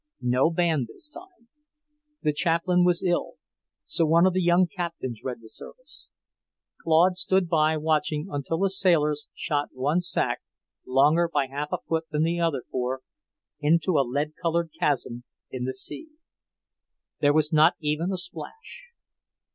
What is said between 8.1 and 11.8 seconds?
until the sailors shot one sack, longer by half a